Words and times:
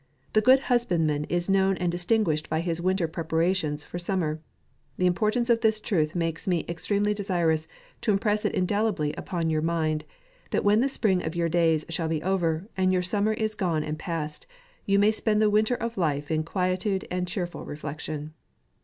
The 0.33 0.41
good 0.41 0.61
husbandman 0.61 1.25
is 1.25 1.47
known 1.47 1.77
and 1.77 1.91
distinguished 1.91 2.49
by 2.49 2.61
his 2.61 2.81
winter 2.81 3.07
preparations 3.07 3.85
for 3.85 3.99
summer. 3.99 4.41
The 4.97 5.05
importance 5.05 5.47
of 5.47 5.61
this 5.61 5.79
truth 5.79 6.15
makes 6.15 6.47
me 6.47 6.65
extreme 6.67 7.03
ly 7.03 7.13
desirous 7.13 7.67
to 8.01 8.11
impress 8.11 8.43
it 8.43 8.55
indelibly 8.55 9.13
upon 9.13 9.51
jour 9.51 9.61
mind, 9.61 10.05
that 10.49 10.63
when 10.63 10.79
the 10.79 10.89
spring 10.89 11.21
of 11.23 11.35
your 11.35 11.49
days 11.49 11.85
shall 11.87 12.07
be 12.07 12.23
over, 12.23 12.67
and 12.75 12.91
your 12.91 13.03
summer 13.03 13.33
is 13.33 13.53
gone 13.53 13.83
and 13.83 13.99
past, 13.99 14.47
you 14.87 14.97
may 14.97 15.11
spend 15.11 15.39
the 15.39 15.51
winter 15.51 15.75
of 15.75 15.99
life 15.99 16.31
in 16.31 16.41
quietude 16.41 17.07
and 17.11 17.27
cheerful 17.27 17.63
reflection. 17.63 18.33